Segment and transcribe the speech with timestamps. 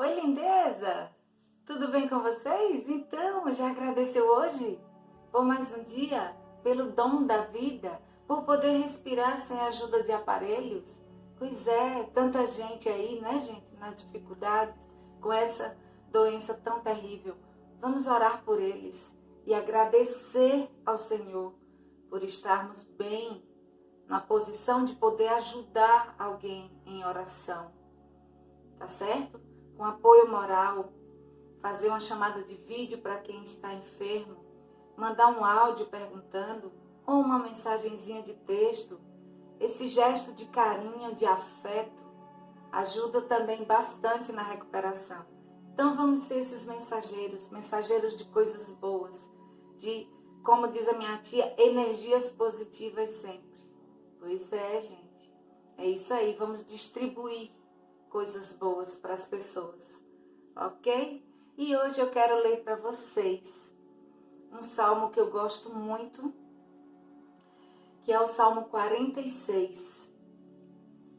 [0.00, 1.10] Oi, lindeza!
[1.66, 2.88] Tudo bem com vocês?
[2.88, 4.80] Então, já agradeceu hoje
[5.30, 10.10] por mais um dia, pelo dom da vida, por poder respirar sem a ajuda de
[10.10, 10.88] aparelhos?
[11.38, 14.74] Pois é, tanta gente aí, né, gente, nas dificuldades,
[15.20, 15.76] com essa
[16.10, 17.36] doença tão terrível.
[17.78, 19.06] Vamos orar por eles
[19.44, 21.52] e agradecer ao Senhor
[22.08, 23.44] por estarmos bem
[24.06, 27.70] na posição de poder ajudar alguém em oração.
[28.78, 29.49] Tá certo?
[29.80, 30.92] Com apoio moral,
[31.62, 34.36] fazer uma chamada de vídeo para quem está enfermo,
[34.94, 36.70] mandar um áudio perguntando
[37.06, 39.00] ou uma mensagenzinha de texto.
[39.58, 41.98] Esse gesto de carinho, de afeto,
[42.70, 45.24] ajuda também bastante na recuperação.
[45.72, 49.26] Então vamos ser esses mensageiros, mensageiros de coisas boas,
[49.78, 50.06] de,
[50.44, 53.58] como diz a minha tia, energias positivas sempre.
[54.18, 55.32] Pois é, gente.
[55.78, 57.50] É isso aí, vamos distribuir
[58.10, 59.69] coisas boas para as pessoas,
[60.60, 61.24] ok?
[61.56, 63.72] E hoje eu quero ler para vocês
[64.52, 66.34] um salmo que eu gosto muito,
[68.04, 70.08] que é o Salmo 46.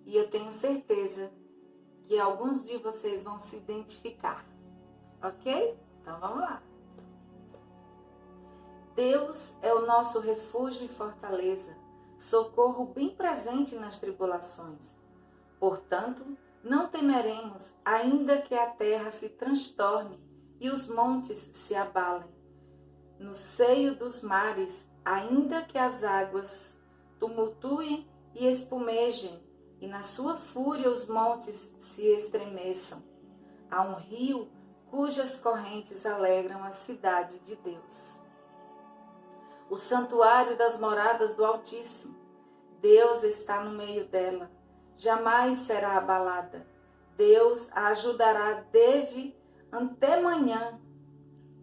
[0.06, 1.32] E eu tenho certeza
[2.06, 4.46] que alguns de vocês vão se identificar,
[5.24, 5.78] ok?
[6.02, 6.62] Então vamos lá.
[8.96, 11.76] Deus é o nosso refúgio e fortaleza,
[12.20, 14.92] socorro bem presente nas tribulações.
[15.60, 20.20] Portanto, não temeremos, ainda que a terra se transtorne
[20.60, 22.30] e os montes se abalem.
[23.18, 26.78] No seio dos mares, ainda que as águas
[27.20, 29.42] tumultuem e espumejem,
[29.80, 33.02] e na sua fúria os montes se estremeçam.
[33.70, 34.48] Há um rio
[34.92, 38.16] cujas correntes alegram a cidade de Deus.
[39.70, 42.20] O santuário das moradas do Altíssimo.
[42.82, 44.52] Deus está no meio dela
[44.98, 46.66] jamais será abalada.
[47.18, 49.36] Deus a ajudará desde
[49.72, 50.80] antemanhã.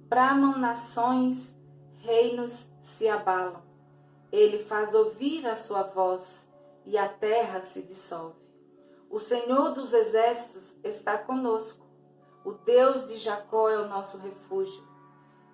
[0.09, 1.53] Bramam nações,
[1.99, 3.63] reinos se abalam.
[4.31, 6.47] Ele faz ouvir a sua voz
[6.85, 8.49] e a terra se dissolve.
[9.11, 11.87] O Senhor dos exércitos está conosco.
[12.45, 14.87] O Deus de Jacó é o nosso refúgio.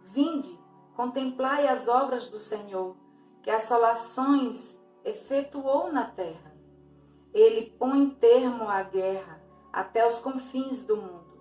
[0.05, 0.59] Vinde,
[0.95, 2.97] contemplai as obras do Senhor,
[3.43, 6.54] que assolações efetuou na terra.
[7.35, 11.35] Ele põe termo à guerra até os confins do mundo.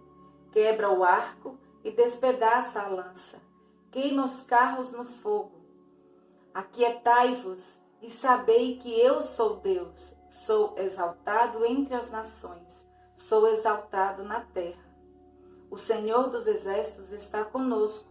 [0.51, 3.39] Quebra o arco e despedaça a lança.
[3.91, 5.61] Queima os carros no fogo.
[6.51, 10.17] Aquietai-vos e sabei que eu sou Deus.
[10.31, 12.83] Sou exaltado entre as nações.
[13.15, 14.83] Sou exaltado na terra.
[15.69, 18.07] O Senhor dos exércitos está conosco.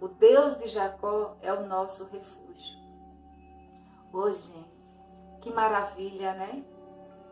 [0.00, 2.76] O Deus de Jacó é o nosso refúgio.
[4.12, 4.76] Ô, oh, gente,
[5.42, 6.64] que maravilha, né?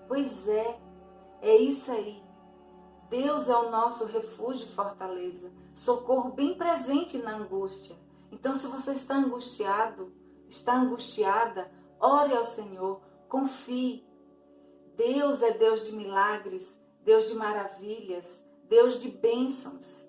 [0.06, 0.78] Pois é,
[1.40, 2.22] é isso aí.
[3.08, 7.96] Deus é o nosso refúgio e fortaleza, socorro bem presente na angústia.
[8.32, 10.12] Então, se você está angustiado,
[10.48, 11.70] está angustiada,
[12.00, 14.04] ore ao Senhor, confie.
[14.96, 20.08] Deus é Deus de milagres, Deus de maravilhas, Deus de bênçãos.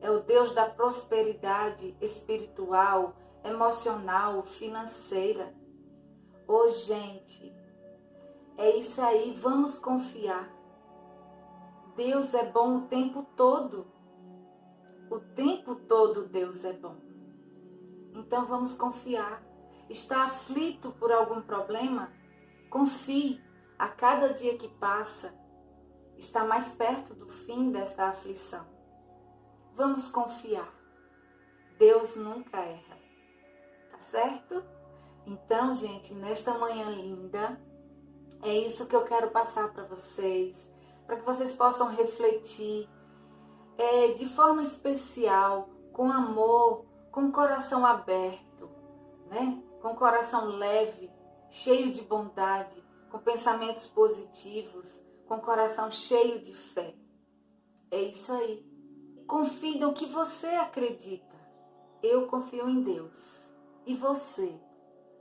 [0.00, 5.52] É o Deus da prosperidade espiritual, emocional, financeira.
[6.46, 7.54] Ô oh, gente,
[8.58, 10.52] é isso aí, vamos confiar.
[11.94, 13.86] Deus é bom o tempo todo.
[15.08, 16.96] O tempo todo Deus é bom.
[18.14, 19.42] Então vamos confiar.
[19.88, 22.12] Está aflito por algum problema?
[22.68, 23.40] Confie.
[23.78, 25.32] A cada dia que passa,
[26.16, 28.66] está mais perto do fim desta aflição.
[29.76, 30.74] Vamos confiar.
[31.78, 32.98] Deus nunca erra.
[33.92, 34.64] Tá certo?
[35.24, 37.60] Então, gente, nesta manhã linda,
[38.42, 40.68] é isso que eu quero passar para vocês,
[41.06, 42.88] para que vocês possam refletir
[43.76, 48.70] é, de forma especial, com amor, com coração aberto,
[49.28, 49.62] né?
[49.80, 51.10] com coração leve,
[51.50, 56.94] cheio de bondade, com pensamentos positivos, com coração cheio de fé.
[57.90, 58.66] É isso aí.
[59.26, 61.36] Confie no que você acredita.
[62.02, 63.42] Eu confio em Deus.
[63.86, 64.58] E você?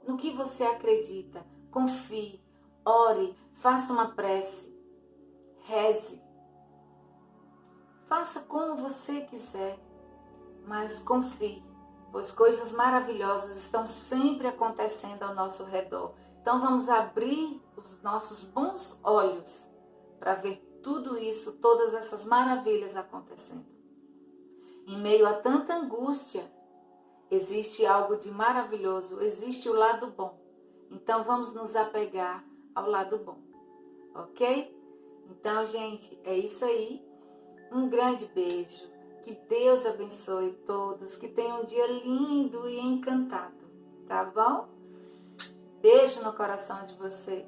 [0.08, 1.46] No que você acredita?
[1.72, 2.42] Confie
[2.88, 4.74] ore, faça uma prece,
[5.64, 6.22] reze.
[8.08, 9.78] Faça como você quiser,
[10.66, 11.62] mas confie,
[12.12, 16.14] pois coisas maravilhosas estão sempre acontecendo ao nosso redor.
[16.42, 19.70] Então vamos abrir os nossos bons olhos
[20.18, 23.66] para ver tudo isso, todas essas maravilhas acontecendo.
[24.86, 26.50] Em meio a tanta angústia,
[27.30, 30.40] existe algo de maravilhoso, existe o lado bom.
[30.90, 32.46] Então vamos nos apegar
[32.78, 33.40] ao lado bom,
[34.14, 34.72] ok?
[35.32, 37.04] Então, gente, é isso aí.
[37.72, 38.88] Um grande beijo.
[39.24, 41.16] Que Deus abençoe todos.
[41.16, 43.56] Que tenham um dia lindo e encantado.
[44.08, 44.68] Tá bom?
[45.82, 47.48] Beijo no coração de vocês.